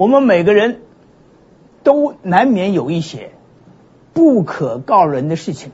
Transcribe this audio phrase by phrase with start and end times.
[0.00, 0.80] 我们每个人
[1.82, 3.32] 都难免有一些
[4.14, 5.72] 不可告人的事情。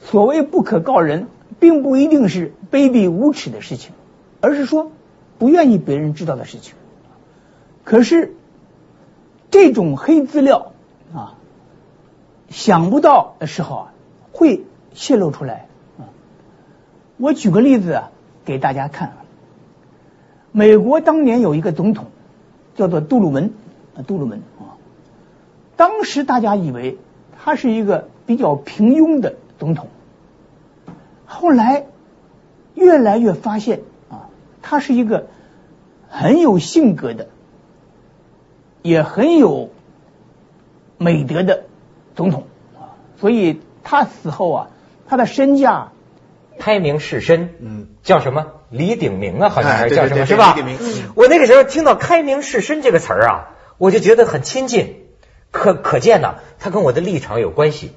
[0.00, 1.28] 所谓不可告人，
[1.60, 3.92] 并不一定是卑鄙无耻的事情，
[4.40, 4.90] 而是说
[5.38, 6.74] 不愿意别人知道的事情。
[7.84, 8.34] 可是
[9.52, 10.72] 这种黑资料
[11.14, 11.38] 啊，
[12.48, 13.92] 想不到的时候啊，
[14.32, 15.68] 会泄露出来。
[17.18, 18.02] 我举个例子
[18.44, 19.12] 给大家看。
[20.50, 22.06] 美国当年有一个总统
[22.74, 23.52] 叫做杜鲁门，
[23.96, 24.76] 啊杜鲁门啊，
[25.76, 26.98] 当时大家以为
[27.42, 29.88] 他是一个比较平庸的总统，
[31.26, 31.86] 后来
[32.74, 34.28] 越来越发现啊，
[34.62, 35.28] 他是一个
[36.08, 37.28] 很有性格的，
[38.82, 39.70] 也很有
[40.98, 41.64] 美德的
[42.14, 44.70] 总统啊，所以他死后啊，
[45.06, 45.92] 他的身价。
[46.58, 48.46] 开明士绅，嗯，叫什么？
[48.70, 50.54] 李鼎铭啊，好像还是叫什么，是吧？
[50.56, 51.04] 李鼎铭。
[51.14, 55.06] 我那个时候听到“开明士绅”这个词儿啊，我就觉得很亲近，
[55.50, 57.92] 可可见呢，他跟我的立场有关系。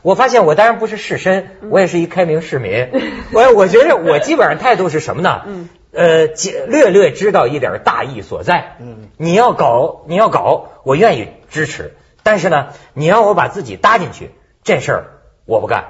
[0.00, 2.88] 我发现我当然不是士绅，我也是一开明市民。
[3.32, 5.42] 我我觉得我基本上态度是什么呢？
[5.46, 6.26] 嗯，呃，
[6.66, 8.76] 略略知道一点大义所在。
[8.80, 11.94] 嗯，你要搞，你要搞，我愿意支持。
[12.22, 14.30] 但是呢，你让我把自己搭进去，
[14.64, 15.04] 这事儿
[15.44, 15.84] 我不干。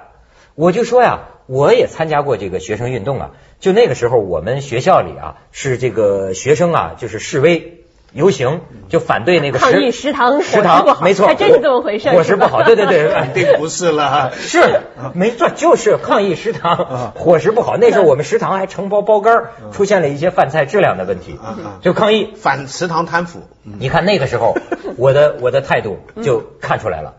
[0.55, 1.29] 我就说呀。
[1.47, 7.79] 我也参加过这个学生运动啊，就那个时候我们学校里啊是这个学生啊就是示威
[8.13, 14.61] 游行，就反对那个抗议食堂食堂没错，还真是这么回事，伙食不好，对对对， 肯定不是了，是
[15.15, 17.79] 没错，就是抗议食堂伙食不好。
[17.79, 21.39] 那时候我们食堂还承包包干，出现了一些饭菜质量的问题，
[21.81, 23.41] 就抗议反食堂贪腐。
[23.63, 24.57] 你看那个时候
[24.99, 27.15] 我的我的态度就看出来了，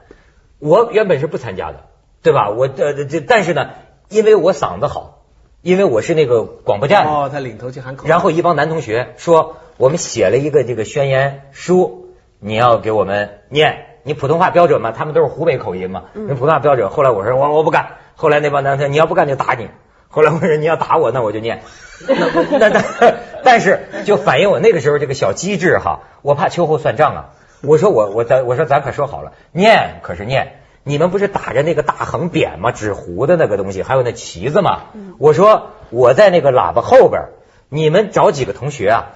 [0.59, 1.85] 我原本是不参加的，
[2.21, 2.51] 对吧？
[2.51, 3.69] 我呃这但是呢。
[4.13, 5.23] 因为我嗓子好，
[5.61, 13.85] 因为我是那个广播站哦，他领头去喊口然后一帮男同学说，我们写了一个这个宣言书，你要给我们念。
[14.03, 14.91] 你普通话标准吗？
[14.91, 16.89] 他们都是湖北口音嘛，你普通话标准。
[16.89, 17.95] 后来我说我我不干。
[18.15, 19.69] 后来那帮男同学你要不干就打你。
[20.09, 21.63] 后来我说你要打我，那我就念。
[22.07, 22.83] 那那
[23.43, 27.29] 但是就反映我那个时候这个小机智哈，我怕秋后算账啊。
[27.61, 30.59] 我说我我咱我说咱可说好了，念可是念。
[30.85, 32.71] 你们不是打着那个大横匾吗？
[32.71, 34.81] 纸糊的那个东西，还有那旗子吗？
[35.17, 37.29] 我说我在那个喇叭后边，
[37.69, 39.11] 你们找几个同学啊，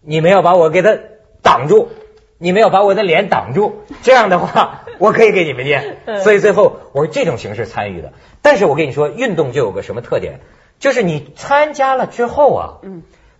[0.00, 0.98] 你们要把我给他
[1.42, 1.90] 挡住，
[2.38, 5.98] 你们要把我的脸挡住，这样的话 我可以给你们念。
[6.24, 8.12] 所以最后我是这种形式参与的。
[8.40, 10.40] 但是我跟你说，运动就有个什么特点，
[10.80, 12.66] 就是你参加了之后啊，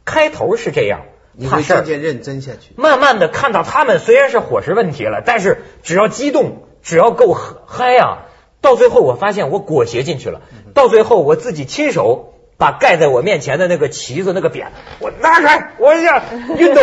[0.04, 1.00] 开头是这样，
[1.32, 6.68] 你会渐渐认真下去，慢慢的看到他们虽然是伙食问题了，但是只要激动。
[6.82, 7.32] 只要够
[7.66, 8.26] 嗨啊，
[8.60, 10.42] 到最后我发现我裹挟进去了。
[10.74, 14.66] 到最后我自己亲手把盖在我面前的那个旗子、那个匾，
[15.00, 16.22] 我拿开，我要
[16.56, 16.82] 运动，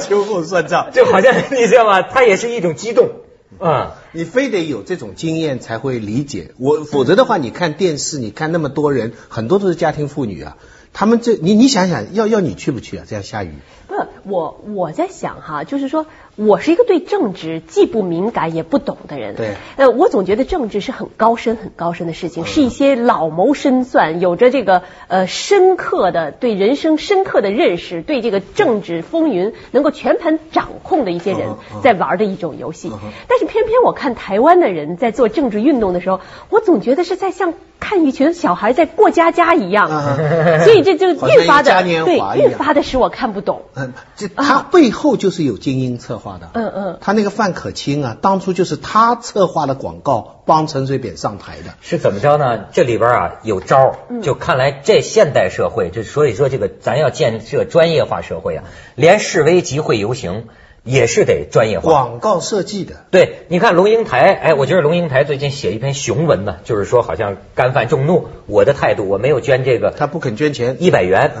[0.00, 2.02] 秋后算账， 就好像你知道吗？
[2.02, 3.10] 它也是一种激动
[3.58, 3.96] 啊。
[4.12, 10.56] 你非得有这种经验才会理解我，否则的话，你看电视，你看那么多人，很多都是家庭妇女啊。
[10.92, 13.04] 他们这，你你想想，要要你去不去啊？
[13.06, 13.52] 这样下雨？
[13.86, 13.94] 不，
[14.24, 16.06] 我我在想哈，就是说
[16.36, 19.34] 我是一个对政治既不敏感也不懂的人。
[19.34, 19.56] 对。
[19.76, 31.50] 呃，我总觉得政治是很高深、很高深的事情，是一些老谋深算、有着这个呃深刻的对人生深刻的认识、对这个政治风云能够全盘掌控的一些人
[31.82, 32.90] 在玩的一种游戏。
[33.28, 39.90] 但是偏偏我看台湾的人在做政治运动的时候，我总觉得是在像看一群小孩在过家家一样。
[40.64, 40.86] 所以。
[40.86, 43.62] 这就愈发的对，愈发的使我看不懂。
[43.74, 46.50] 嗯，这他背后就是有精英策划的。
[46.52, 51.74] 嗯嗯，他那个范可清啊，当初就是他策划的广告，帮陈水扁上台的。
[51.80, 52.66] 是怎么着呢？
[52.72, 58.64] 这里边啊有招就看来这现代社会，就所以说这个咱要建设专业化社会啊，
[58.94, 60.48] 连示威集会游行。
[60.88, 62.94] 也是得专业化，广告设计的。
[63.10, 68.28] 对，你看龙应台，哎，我觉得龙应台最近写一篇雄文呢，就是说好像干犯众怒。
[68.46, 71.32] 我的态度，我没有捐这个，他不肯捐钱一百元。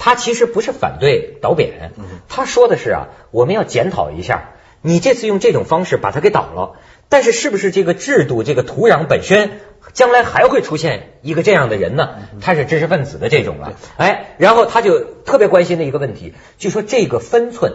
[0.00, 1.92] 他其实不是反对倒扁，
[2.28, 6.72] 他说的是啊，我们要检讨一下，你这次用这种方式把他给倒了，
[7.08, 9.60] 但是是不是这个制度、这个土壤本身，
[9.92, 12.16] 将来还会出现一个这样的人呢？
[12.40, 17.74] 他是知识分子的这种了，哎，然后他就特别关心的一个问题，就说这个分寸。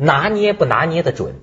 [0.00, 1.34] 拿捏不拿捏的准？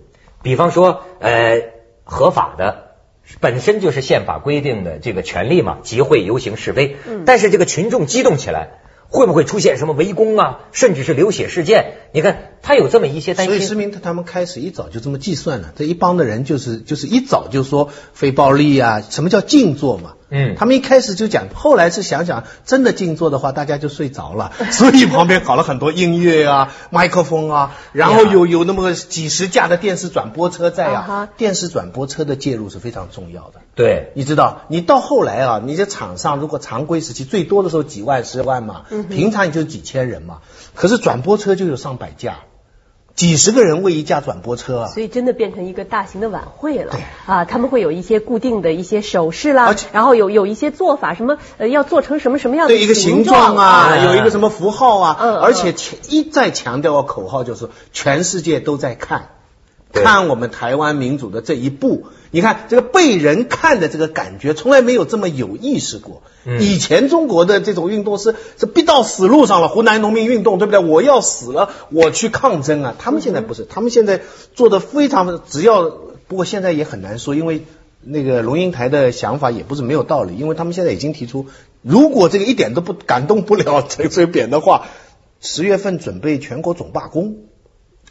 [0.42, 1.62] 比方说，呃，
[2.06, 2.95] 合法的
[3.42, 6.95] 本身就是宪法规定的这个权利嘛，集会、游行、示威。
[7.06, 7.24] 嗯。
[7.25, 8.80] 但是这个群众激动起来，
[9.15, 11.94] 会不会出现什么围攻啊，甚至是流血事件？
[12.13, 13.91] 你看他有这么一些担心所以实名。
[13.91, 20.13] 他们开始一早就这么计算了，这一帮的人就是就是一早就说非暴力啊，什么叫静坐嘛？
[20.35, 20.55] 嗯。
[20.57, 33.61] 他们一开始就讲，后来是想想真的静坐的话，大家就睡着了， 所以旁边搞了很多音乐啊、麦克风啊，然后有有那么个几十架的电视转播车在啊电视转播车的介入是非常重要的。
[33.75, 40.39] 对，你知道，你到后来啊，你这场上如果常规时期最多的时候几万、十万嘛，平常也就几千人嘛，
[40.73, 42.39] 可是转播车就有上百架，
[43.15, 44.88] 几十个人为一架转播车啊。
[44.88, 46.94] 所以真的变成一个大型的晚会了。
[47.25, 47.44] 啊！
[47.45, 55.39] 他们会有一些固定的一些手势啦然后有有一些做法，什么呃要做成什么什么样的对一个形状状啊，啊有一个什么符号啊，嗯嗯。
[55.39, 59.44] 而且强一再强调个口号就是全世界都在看，对
[59.95, 62.06] 看我们台湾民主的这一步。
[62.31, 66.21] 你看这个被人看的这个感觉，从来没有这么有意识过。
[66.45, 70.80] 嗯以前中国的这种运动是是逼到死路上了，湖南农民运动对不对？
[70.80, 72.95] 我要死了，我去抗争啊！
[73.00, 74.21] 他们现在不是，他们现在
[74.53, 75.89] 做的非常，只要
[76.27, 77.63] 不过现在也很难说，因为
[78.01, 81.47] 那个龙应台的想法也不是没有道理，因为他们现在已经提出，
[81.81, 84.88] 如果这个一点都不感动不了陈水扁的话，
[85.39, 87.38] 十月份准备全国总罢工，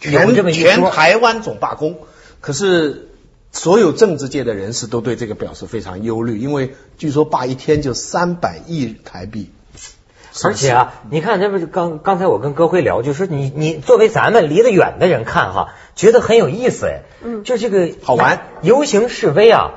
[0.00, 1.98] 全全台湾总罢工。
[2.40, 3.08] 可是
[3.52, 9.50] 所有政治界的人士都对这个表示非常忧虑，因为据说罢一天就三百亿台币。
[10.42, 19.74] 而且啊，你看，这不是刚刚才我跟戈辉聊，就说你你作为咱们离得远的人看哈，觉得很有意思哎，嗯就这个好玩游行示威啊，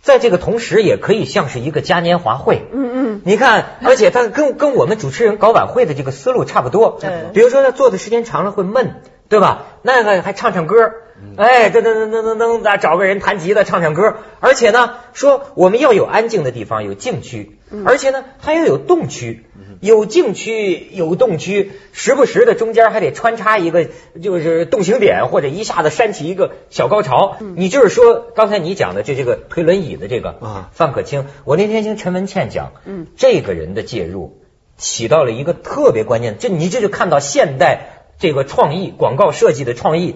[0.00, 6.96] 在这个同时也可以像是一个嘉年华会，嗯嗯，你看，而且他跟跟我们主持人搞晚会的这个思路差不多。
[6.98, 9.64] 对比如说他坐的时间长了会闷，对吧？
[9.80, 10.76] 那个还唱唱歌，
[11.22, 14.16] 嗯哎，噔噔噔噔噔噔，咱找个人弹吉他唱唱歌。
[14.40, 19.46] 而且呢，说我们要有安静的地方，有静区，嗯而且呢，还要有动区。
[19.80, 23.86] 有静区，有动区，时不时的中间还得穿插一个
[24.20, 27.36] 就是动情点，或者一下子煽起一个小高潮。
[27.40, 34.42] 嗯你就是说，刚才你讲的这这个推轮椅的这个啊范可清，我那天听陈文倩讲，嗯，这个人的介入
[34.76, 40.14] 起到了一个特别关键，这你这就看到现代这个创意广告设计的创意。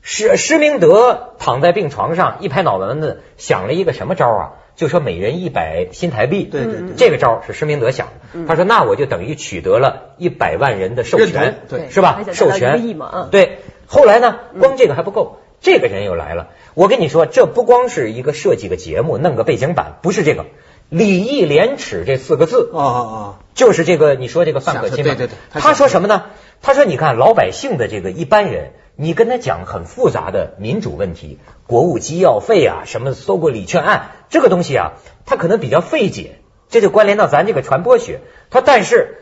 [0.00, 4.52] 施施明德躺在病床上，一拍脑门子，想了一个什么招啊？
[4.76, 6.44] 就说每人一百新台币。
[6.44, 8.46] 对对对这个招是施明德想的。
[8.46, 12.80] 他说：“那我就等于取得了一百万人的授权，对是吧授权
[13.30, 13.58] 对。
[13.86, 16.48] 后来呢，光这个还不够，这个人又来了。
[16.74, 20.46] 我跟你说，这不光是一个设计个节目，弄个背景板，不是这个
[20.88, 26.24] “礼义廉耻”这四个字，啊啊啊就是这个你说这个范可清嘛对对对他他说什么呢？
[26.62, 34.92] 他说你看老百姓的这个一般人，你跟他讲很复杂的民主问题，国务机要费啊，什么搜过礼券案这个东西啊，
[35.26, 38.20] 他可能比较费解，这就关联到咱这个传播学。
[38.50, 39.18] 他但是。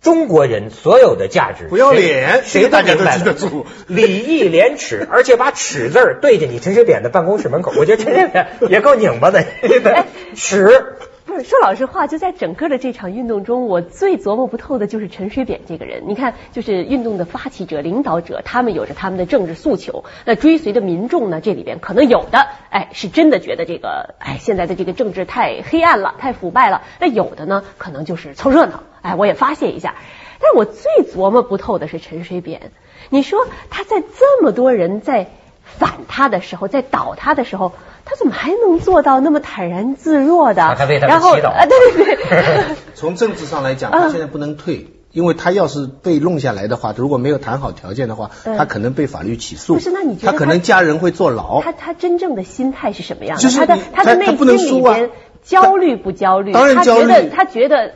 [0.00, 9.44] 中国人所有的价值，不要脸谁大家都明白的记得住 礼义廉耻，而且把耻字儿对着你陈水扁的办公室门口，我觉得陈水扁也够拧巴的，
[10.34, 10.96] 耻。
[11.26, 16.02] 不是说老实话，就在整个的这场运动中，我最琢磨不透的就是陈水扁这个人。
[16.08, 20.04] 你看，就是运动的发起者、领导者，他们有着他们的政治诉求。
[20.24, 26.82] 那追随的民众呢，这里边可能有的，哎，是真的觉得这个，哎，现在的这个政治太黑暗了，太腐败了。
[26.98, 29.94] 那有的呢，可能就是凑热闹，哎，我也发泄一下。
[30.40, 32.72] 但我最琢磨不透的是陈水扁。
[33.10, 35.28] 你说他在这么多人在
[35.64, 37.72] 反他的时候，在倒他的时候，
[38.04, 40.62] 他怎么还能做到那么坦然自若的？
[40.64, 42.38] 啊他为他们然后祈祷啊，对对对，
[42.72, 44.88] 哦，从政治上来讲，嗯他现在不能退。
[45.12, 49.74] 因为他要是被弄下来的话，如果没有谈好条件的话，嗯他可能被法律起诉。
[49.74, 51.60] 不是那你觉得他可能家人会坐牢？
[51.62, 53.42] 他他真正的心态是什么样的？
[53.42, 55.10] 就是他的他的内心里边
[55.42, 56.52] 焦虑不焦虑？
[56.52, 57.94] 当然他觉焦虑得他觉得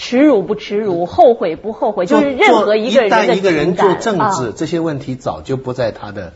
[0.00, 6.32] 耻辱不耻辱，后悔不后悔，就是任何一个人的一旦一个人做政治，啊这些问题早就不在他的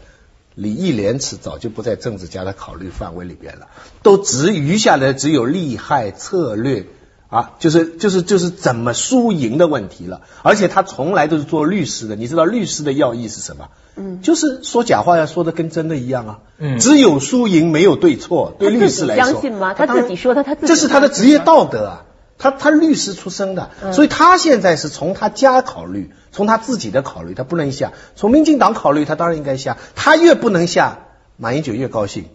[0.55, 3.69] 礼义廉耻，早就不在政治家的考虑范围里边了，
[4.03, 6.85] 都只余下来只有利害策略。
[7.31, 13.71] 啊，就是就是就是怎么输赢的问题了，而且他从来都是做律师的，你知道律师的要义是什么？
[13.97, 14.21] 嗯。
[14.21, 16.79] 就是说假话要说的跟真的一样啊，嗯。
[16.79, 19.75] 只有输赢没有对错，对律师来说，他自己相信吗？
[19.75, 22.05] 他自己说的他自己这是他的职业道德啊，
[22.45, 29.79] 他他律师出身的，嗯所以他现在是从他家考虑，从他自己的考虑，他不能下；从民进党考虑，他当然应该下。
[29.95, 30.99] 他越不能下，
[31.39, 32.27] 马英九越高兴。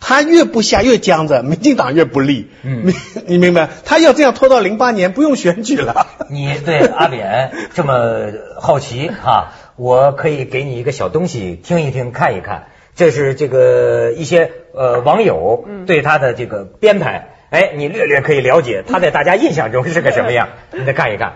[0.00, 2.50] 他越不下越僵着，民进党越不利。
[2.62, 2.94] 嗯你
[3.26, 3.70] 你明白？
[3.86, 6.08] 他要这样拖到零八年，不用选举了。
[6.28, 8.30] 你对阿扁这么
[8.60, 21.34] 好奇哈、我可以给你一个小东西听一听看一看，这是这个一些呃网友对他的这个编排，哎，你略略可以了解他在大家印象中是个什么样，你再看一看。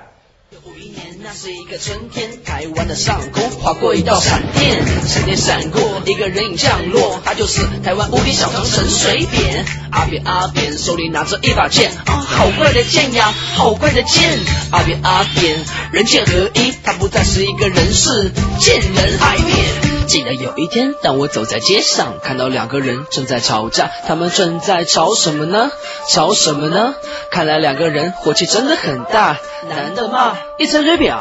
[0.50, 9.64] 有一年，那是一个春天，台湾的上空划过一道闪电，闪电闪过，一个人影降落，他就是台湾无敌小唐陈水扁。
[9.92, 14.28] 阿扁阿扁手里拿着一把剑，啊，好怪的剑呀，好怪的剑。
[14.72, 15.56] 阿扁阿扁
[15.92, 19.97] 人剑合一，他不再是一个人是见人爱扁。
[20.08, 25.70] 记得有一天，当我走在街上，看到两个人正在吵架，他们正在吵什么呢？
[26.08, 26.94] 吵什么呢？
[27.30, 29.36] 看来两个人火气真的很大。
[29.68, 31.14] 男的骂一陈水扁，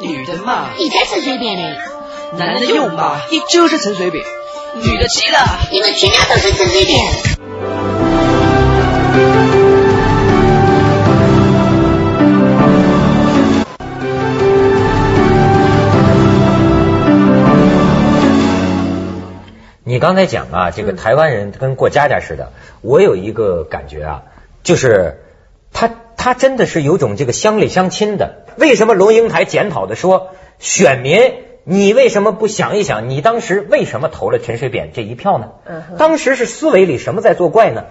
[0.00, 1.76] 女的骂你才陈水扁呢！
[2.38, 4.24] 男的又骂你就是陈水扁，
[4.76, 7.39] 女的急了，你们全家都是陈水扁。
[20.00, 24.22] 刚才讲啊，这个台湾人跟过家家似的，我有一个感觉啊，
[24.64, 25.22] 就是
[25.72, 28.46] 他他真的是有种这个乡里乡亲的。
[28.56, 35.52] 为什么龙应台检讨的说，选民你为什么不想一想，你当时为什么投了陈水扁这一票呢？
[35.98, 37.84] 当时是思维里什么在作怪呢？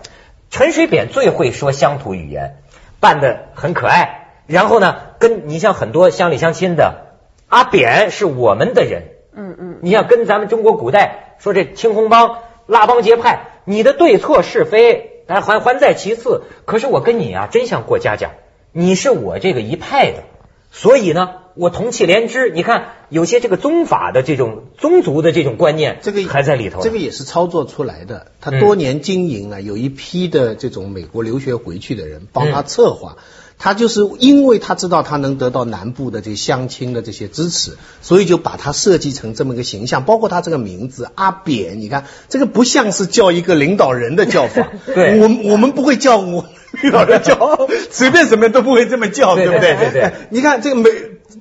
[0.50, 2.58] 陈水扁最会说乡土语言，
[3.00, 7.16] 扮得很可爱，然后呢，跟你像很多乡里乡亲的，
[7.48, 9.04] 阿扁是我们的人。
[9.36, 16.44] 嗯嗯，你像跟咱们中国古代说这青红帮、拉帮结派，你的对错是非，哎，还还在其次。
[16.66, 18.32] 可是我跟你啊，真像过家家，
[18.72, 20.24] 你是我这个一派的，
[20.72, 22.50] 所以呢，我同气连枝。
[22.50, 26.82] 你看有些这个宗法的这种宗族的这种观念，这个还在里头呢。
[26.84, 28.28] 这个也是操作出来的。
[28.42, 33.18] 他嗯多年经营啊，有一批的这种美国留学回去的人帮他策划。
[33.62, 44.72] 他就是因为他知道他能得到南部的这些乡亲的这些支持，所以就把他设计成这么一个形象，包括他这个名字阿扁，你看这个不像是叫一个领导人的叫法。
[44.96, 46.46] 对我我们不会叫我
[46.82, 49.76] 领导人叫， 随便什么都不会这么叫，对对不对？
[49.76, 50.90] 对对对 你看这个美，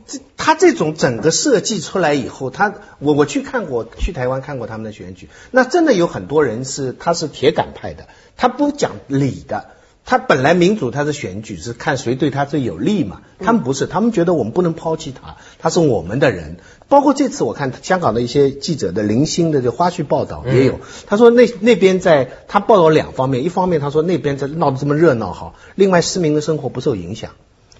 [0.08, 9.66] 这他这种整个设计出来以后，他我我去看过，去台湾看过他们的选举，那真的有很多人是他是铁杆派的，他不讲理的。
[10.10, 16.56] 他本来民主他是选举是看谁对他最有利嘛，他们不是，他们觉得我们不能抛弃他，他是我们的人。
[16.88, 27.32] 包括这次我看香港的一些记者的零星的这花絮报道也有，他说那那边在他报道两方面，一方面他说那边在闹得这么热闹哈，另外市民的生活不受影响。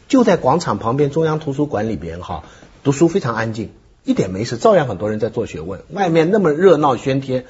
[0.09, 2.43] 就在广场旁边中央图书馆里边哈，
[2.83, 3.71] 读书非常安静，
[4.05, 5.83] 一点没事，照样很多人在做学问。
[5.91, 7.45] 外面那么热闹喧天，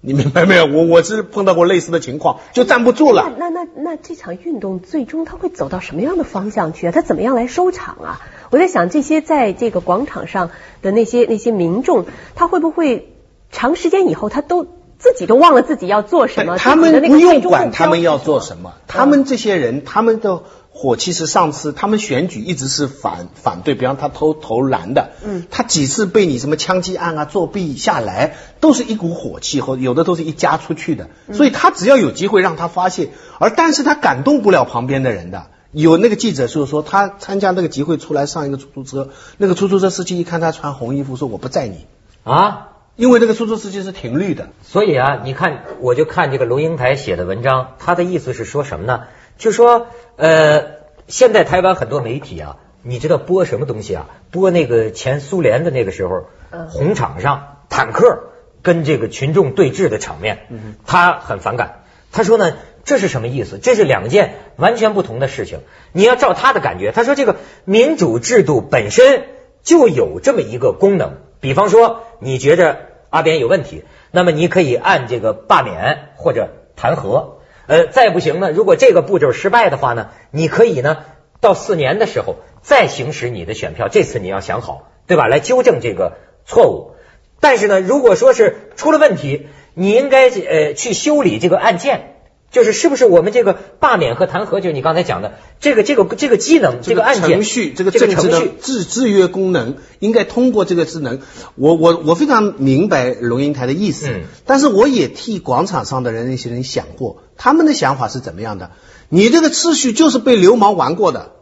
[0.00, 0.64] 你明白没有？
[0.72, 3.30] 我我是碰到过类似的情况，就站不住了。
[3.38, 6.90] 那那那那这场运动最终它会走到什么样的方向去啊？
[6.90, 8.20] 它怎么样来收场啊？
[8.50, 10.50] 我在想，这些在这个广场上
[10.80, 13.12] 的那些那些民众，他会不会
[13.50, 14.64] 长时间以后，他都
[14.98, 16.56] 自己都忘了自己要做什么？
[16.56, 18.70] 他们不用管他们要做什么。
[18.70, 20.44] 么，他们这些人，他们的
[20.76, 35.46] 火气是上次他们选举一直是反反对，比方他投投蓝的，嗯他几次被你什么枪击案啊作弊下来，都是一股火气，或有的都是一家出去的，嗯所以他只要有机会让他发泄，而但是他感动不了旁边的人的。
[35.70, 41.86] 有那个记者就是说，他参加那个集会出来上一个出租车，那个出租车司机一看他穿红衣服，说我不载你，
[42.22, 44.50] 啊，因为那个出租司机是停绿的。
[44.62, 49.00] 所以啊，你看，我就看这个龙应台写的文章，他的意思是说什么呢？
[49.36, 50.64] 就说呃，
[51.08, 54.08] 现在台湾很多媒体啊，你知道播什么东西啊？
[54.30, 58.30] 播那个前苏联的那个时候，嗯红场上坦克
[58.62, 60.46] 跟这个群众对峙的场面，
[60.86, 61.82] 他很反感。
[62.12, 63.58] 他说呢，这是什么意思？
[63.58, 65.60] 这是两件完全不同的事情。
[65.92, 69.24] 你要照他的感觉，他说这个民主制度本身
[69.62, 72.78] 就有这么一个功能，比方说你觉着
[73.10, 77.33] 阿扁有问题，那么你可以按这个罢免或者弹劾。
[77.66, 80.98] 呃，再不行呢，如果这个步骤失败的话呢，你可以呢
[81.40, 85.26] 到四年的时候再行使你的选票，这次你要想好，对吧？
[85.26, 86.92] 来纠正这个错误。
[87.40, 92.13] 但是呢，如果说是出了问题，你应该呃去修理这个案件，
[92.54, 101.18] 就是是不是我们这个罢免和弹劾，就是你刚才讲的这个这个这个机能，这个案件程序，这个这个政治的程序，制制约功能，应该通过这个智能。
[101.56, 108.70] 我我我非常明白龙应台的意思，嗯但是我也替广场上的人那些人想过，他们的想法是怎么样的？
[109.08, 111.32] 你这个秩序就是被流氓玩过的，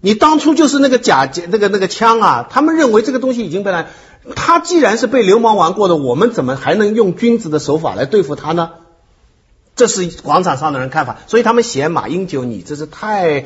[0.00, 3.88] 你当初就是那个假那个那个枪啊，他们认为这个东西已经被来，
[4.36, 8.70] 他既然是被流氓玩过的，我们怎么还能用君子的手法来对付他呢？
[9.74, 13.44] 这是广场上的人看法，所以他们嫌马英九你这是太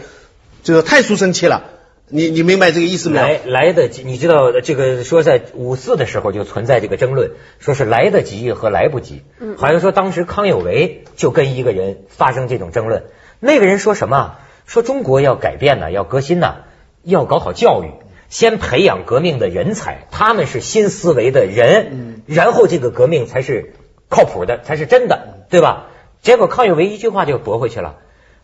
[0.62, 1.64] 这个太书生气了。
[2.08, 3.24] 你你明白这个意思没有？
[3.24, 9.22] 来来得及，你知道这个说在五四的时候就存在这个争论，说是来得及和来不及。
[9.40, 13.04] 嗯好像说当时康有为就跟一个人发生这种争论，
[13.40, 14.36] 那个人说什么？
[14.66, 16.56] 说中国要改变呢，要革新呢，
[17.02, 17.90] 要搞好教育。
[18.28, 23.74] 先培养革命的人才，他们是新思维的人，然后这个革命才是
[24.08, 25.86] 靠谱的，才是真的，对吧？
[26.26, 27.98] 结果康有为一句话就驳回去了，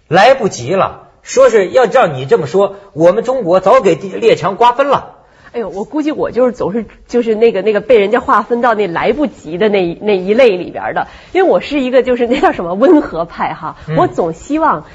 [0.07, 5.17] 来不及了，说是要照你这么说，我们中国早给列强瓜分了。
[5.51, 14.87] 哎呦，我估计我就是总是就是那个那个被人家划分到那来不及的那那一类里边的，因为我是一个就是那叫什么温和派哈，嗯我总希望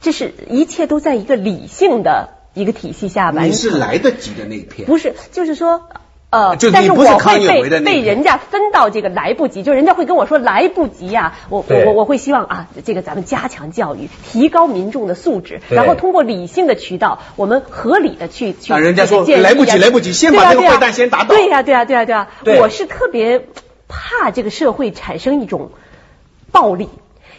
[0.00, 3.70] 这是一切都在一个理性的一个体系下完你是。
[3.70, 4.86] 来得及的那一片。
[4.86, 5.82] 不是，就是说。
[6.36, 23.46] 呃，就但是我会被被人家分到这个来不及，就人家会跟我说来不及呀、我我我我会希望啊，这个咱们加强教育，提高民众的素质，然后通过理性的渠道，我们合理的去去啊人家说来不及啊来不及先把这个坏蛋先打倒对呀对呀对呀对呀，对我是特别
[23.88, 25.70] 怕这个社会产生一种
[26.52, 26.88] 暴力，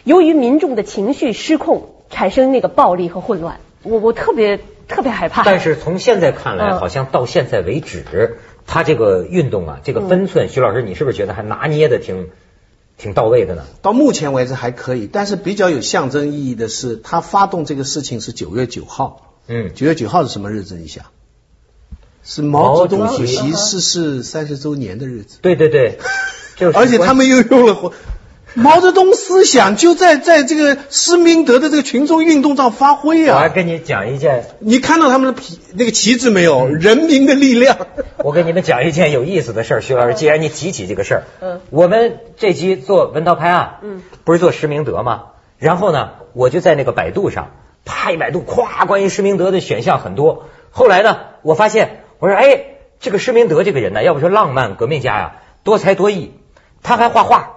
[0.04, 5.44] 由于民众的情绪失控，产生那个暴力和混乱，我我特别特别害怕。
[5.44, 12.28] 但是从现在看来，嗯好像到现在为止，他这个运动啊，这个分寸，徐老师，你是不是觉得还拿捏的挺
[12.98, 13.64] 挺到位的呢？
[13.80, 19.34] 到目前为止还可以，但是比较有象征意义的是，他发动这个事情是九月九号。
[19.46, 20.76] 嗯，九月九号是什么日子？
[20.76, 21.06] 你想，
[22.22, 25.98] 是毛泽东主席席逝世三十周年的日子，对对对，
[26.56, 27.94] 就是而且他们又用了活
[28.58, 33.36] 毛泽东思想就在在这个施明德的这个群众运动上发挥啊！
[33.36, 36.66] 我还跟你讲一件，你看到他们的旗那个旗帜没有？
[36.66, 37.76] 人民的力量。
[38.24, 45.26] 我跟你们讲一件有意思的事儿，徐老师，既然你提起这个事儿，嗯我们这集做文韬拍案，嗯，不是做施明德吗？
[45.58, 47.52] 然后呢，我就在那个百度上，
[47.84, 50.46] 啪一百度，咵，关于施明德的选项很多。
[50.70, 52.64] 后来呢，我发现，我说，哎，
[52.98, 56.32] 这个施明德这个人呢，要不说浪漫革命家呀，多才多艺，
[56.82, 57.54] 他还画画。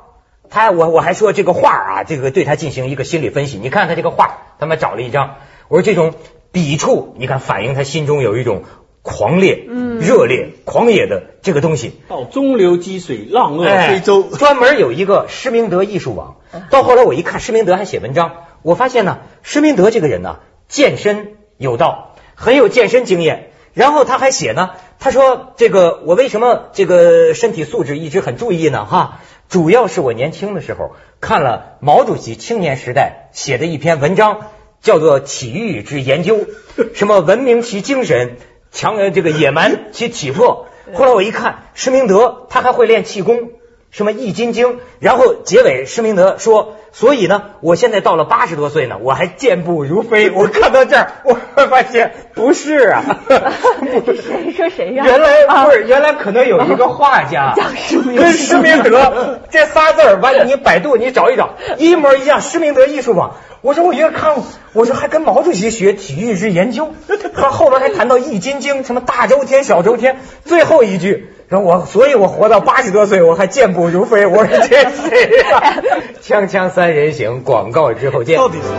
[0.52, 3.58] 他我我还说这个画啊，这个对他进行一个心理分析。
[3.58, 5.38] 你看他这个画，他们找了一张，
[5.70, 6.14] 我说这种
[6.52, 8.64] 笔触，你看反映他心中有一种
[9.02, 12.02] 狂烈、嗯热烈、狂野的这个东西。
[12.08, 14.24] 到中流击水，浪遏哎非洲。
[14.24, 16.36] 专门有一个施明德艺术网。
[16.70, 23.48] 到后来我一看，施明德还写文章，我发现呢，施明德这个人呢，健身有道，很有健身经验。
[23.74, 28.84] 然后他还写呢，他说这个我为什么这个身体素质一直很注意呢？
[28.84, 34.48] 哈，主要是我年轻的时候看了毛主席青年时代写的一篇文章，
[34.82, 36.38] 叫做《体育之研究》，
[36.96, 38.38] 什么文明其精神，
[38.72, 40.68] 强呃这个野蛮其体魄。
[40.94, 43.52] 后来我一看，施明德他还会练气功。
[43.92, 50.32] 什么易筋经，然后结尾施明德说，所以呢，我现在到了八十多岁呢，我还健步如飞。
[50.34, 51.34] 我看到这儿，我
[51.68, 62.40] 发现不是啊， 谁说谁呀、原来啊不是，原来可能有一个画家 叫施明德跟施明德这仨字儿，完你百度你找一找，一模一样。
[62.40, 64.38] 施明德艺术网，我说我越看，
[64.72, 66.94] 我说还跟毛主席学体育之研究，
[67.36, 71.28] 他后边还谈到易筋经，什么大周天、小周天，最后一句。
[71.52, 74.26] 然后我，所以我活到八十多岁，我还健步如飞。
[74.26, 75.84] 我说 这谁呀、
[76.24, 78.38] 锵锵三人行，广告之后见。
[78.38, 78.70] 到底是？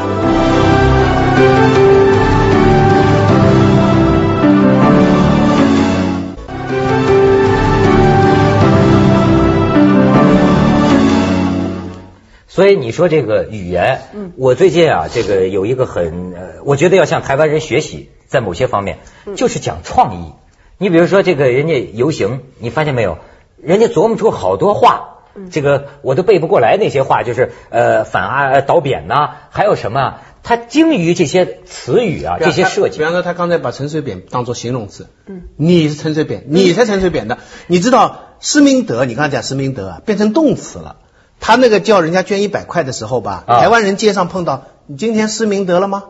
[12.48, 20.32] 所以你说这个语言，嗯我最近啊，这个有一个很，呃，我觉得要向台湾人学习，在某些方面，嗯就是讲创意。
[20.82, 23.18] 你比如说这个人家游行，你发现没有？
[23.62, 30.22] 人家琢磨出好多话，嗯这个我都背不过来那些话，就是呃反啊倒扁呐、还有什么啊？
[30.42, 33.04] 他精于这些词语啊，这些设计比。
[33.04, 37.38] 方说，他刚才把陈水扁当做形容词，嗯，你是陈水扁，你才陈水扁的。
[37.68, 40.96] 你知道施明德，你刚才讲施明德啊，变成动词了。
[41.38, 46.02] 他那个叫人家捐一百块的时候吧，啊台湾人街上碰到，你今天施明德了吗？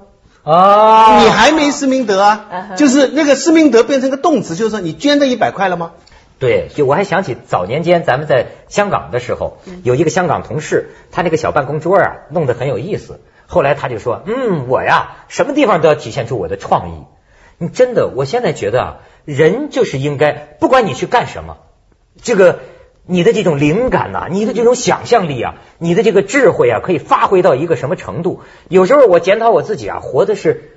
[0.45, 5.93] 啊你还没施明德啊啊，就是那个施明德变成个动词，就是说你捐这一百块了吗？
[6.39, 13.21] 对，就我还想起早年间咱们在香港的时候，有一个香港同事，他那个小办公桌啊，弄得很有意思。
[13.47, 17.05] 后来他就说，嗯，我呀，什么地方都要体现出我的创意。
[17.59, 21.59] 你真的，我现在觉得啊，人就是应该，不管你去干什么，
[22.21, 22.59] 这个
[23.05, 28.43] 你的这种灵感呐、你的这种想象力啊，你的这个智慧啊，可以发挥到一个什么程度？
[28.69, 30.71] 有时候我检讨我自己啊，活的是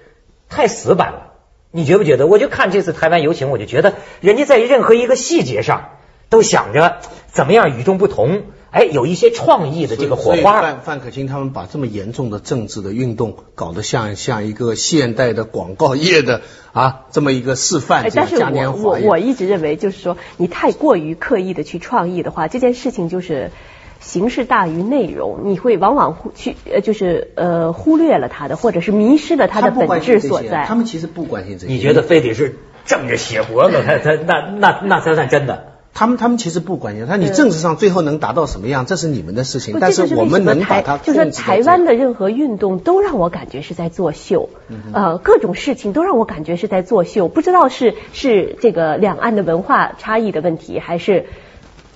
[0.49, 1.33] 太死板了。
[1.71, 2.25] 你觉不觉得？
[2.25, 5.89] 我就看这次台湾游行，我就觉得人家在任何一个细节上
[6.29, 8.43] 都想着怎么样与众不同，
[8.75, 10.61] 哎，有一些创意的这个火花。
[10.61, 16.41] 范范可清他们把这么严重的政治的运动搞得像像一个现代的广告业的
[16.73, 23.51] 啊这么一个示范哎，但是我华我我一直认为，就是说你太过于刻意的去创意的话，这件事情就是
[24.01, 30.65] 形式大于内容，你会往往忽去呃就是呃忽略了它的，或者是迷失了它的本质所在。
[30.67, 31.71] 他们其实不关心这些。
[31.71, 35.74] 你觉得非得是正着写脖子，他他那那那才算真的。
[35.95, 51.27] 他们他们其实不关心，他你政治上最后能达到什么样，这是你们的事情，但是我们能把它就是台湾的任何运动都让我感觉是在作秀，嗯呃，各种事情都让我感觉是在作秀，不知道是是这个两岸的文化差异的问题，还是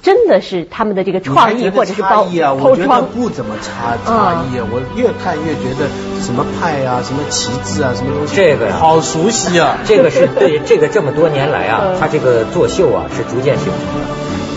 [0.02, 3.02] 真的是他们的这个创意或者是包差异啊，我觉得。
[3.02, 4.66] 不怎么差差异啊。
[4.72, 5.88] 我越看越觉得
[6.22, 9.78] 什么派啊，什么旗帜啊，什么东西，这个呀好熟悉啊。
[9.86, 14.08] 这个是 对这个这么多年来啊嗯，他这个作秀啊是逐渐形成的。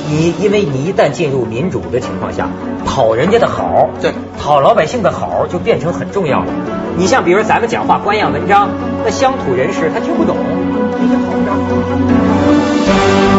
[0.09, 2.49] 你因为你一旦进入民主的情况下，
[2.85, 6.47] 讨人家的好，对，讨老百姓的好就变成很重要了。
[6.99, 8.69] 你像比如咱们讲话官样文章，
[9.05, 10.37] 那乡土人士他听不懂，
[11.01, 11.41] 你这好不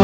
[0.00, 0.03] 着。